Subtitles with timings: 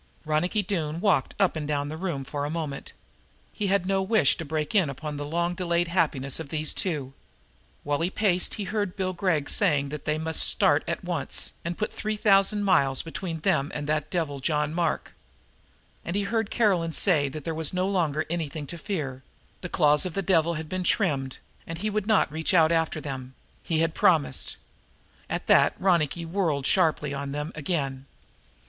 [0.25, 2.91] Ronicky Doone walked up and down the room for a moment.
[3.53, 7.13] He had no wish to break in upon the long delayed happiness of these two.
[7.83, 11.77] While he paced he heard Bill Gregg saying that they must start at once and
[11.77, 15.13] put three thousand miles between them and that devil, John Mark;
[16.03, 19.21] and he heard Caroline say that there was no longer anything to fear
[19.61, 21.37] the claws of the devil had been trimmed,
[21.67, 24.57] and he would not reach after them he had promised.
[25.29, 28.07] At that Ronicky whirled sharply on them again.